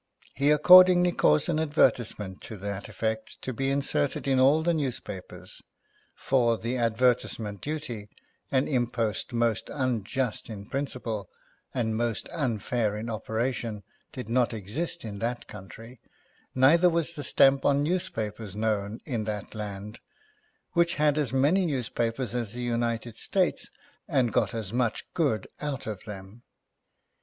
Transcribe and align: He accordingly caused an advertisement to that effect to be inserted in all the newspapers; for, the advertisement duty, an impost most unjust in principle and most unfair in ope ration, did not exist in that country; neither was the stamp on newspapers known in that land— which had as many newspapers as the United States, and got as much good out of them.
He 0.33 0.49
accordingly 0.49 1.11
caused 1.11 1.47
an 1.47 1.59
advertisement 1.59 2.41
to 2.45 2.57
that 2.57 2.89
effect 2.89 3.39
to 3.43 3.53
be 3.53 3.69
inserted 3.69 4.27
in 4.27 4.39
all 4.39 4.63
the 4.63 4.73
newspapers; 4.73 5.61
for, 6.15 6.57
the 6.57 6.75
advertisement 6.75 7.61
duty, 7.61 8.09
an 8.49 8.67
impost 8.67 9.31
most 9.31 9.69
unjust 9.71 10.49
in 10.49 10.65
principle 10.65 11.29
and 11.71 11.95
most 11.95 12.27
unfair 12.29 12.97
in 12.97 13.11
ope 13.11 13.29
ration, 13.29 13.83
did 14.11 14.27
not 14.27 14.55
exist 14.55 15.05
in 15.05 15.19
that 15.19 15.45
country; 15.45 16.01
neither 16.55 16.89
was 16.89 17.13
the 17.13 17.21
stamp 17.23 17.63
on 17.63 17.83
newspapers 17.83 18.55
known 18.55 19.01
in 19.05 19.25
that 19.25 19.53
land— 19.53 19.99
which 20.73 20.95
had 20.95 21.15
as 21.15 21.31
many 21.31 21.63
newspapers 21.63 22.33
as 22.33 22.55
the 22.55 22.63
United 22.63 23.15
States, 23.17 23.69
and 24.07 24.33
got 24.33 24.55
as 24.55 24.73
much 24.73 25.05
good 25.13 25.47
out 25.61 25.85
of 25.85 26.03
them. 26.05 26.41